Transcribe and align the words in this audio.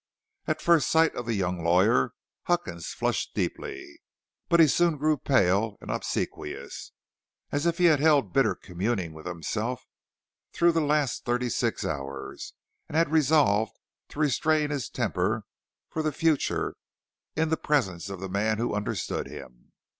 At 0.47 0.63
first 0.63 0.87
sight 0.89 1.13
of 1.13 1.27
the 1.27 1.35
young 1.35 1.63
lawyer 1.63 2.13
Huckins 2.45 2.87
flushed 2.87 3.35
deeply, 3.35 4.01
but 4.49 4.59
he 4.59 4.65
soon 4.65 4.97
grew 4.97 5.15
pale 5.15 5.77
and 5.79 5.91
obsequious, 5.91 6.91
as 7.51 7.67
if 7.67 7.77
he 7.77 7.85
had 7.85 7.99
held 7.99 8.33
bitter 8.33 8.55
communing 8.55 9.13
with 9.13 9.27
himself 9.27 9.85
through 10.53 10.71
the 10.71 10.81
last 10.81 11.23
thirty 11.23 11.49
six 11.49 11.85
hours, 11.85 12.55
and 12.89 12.97
had 12.97 13.11
resolved 13.11 13.77
to 14.09 14.19
restrain 14.19 14.71
his 14.71 14.89
temper 14.89 15.45
for 15.87 16.01
the 16.01 16.11
future 16.11 16.77
in 17.35 17.49
the 17.49 17.55
presence 17.55 18.09
of 18.09 18.19
the 18.19 18.27
man 18.27 18.57
who 18.57 18.73
understood 18.73 19.27
him. 19.27 19.71